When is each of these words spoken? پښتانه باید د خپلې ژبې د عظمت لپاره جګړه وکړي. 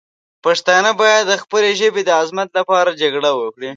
پښتانه 0.45 0.91
باید 1.01 1.23
د 1.27 1.33
خپلې 1.43 1.69
ژبې 1.79 2.01
د 2.05 2.09
عظمت 2.21 2.49
لپاره 2.57 2.97
جګړه 3.01 3.29
وکړي. 3.41 3.69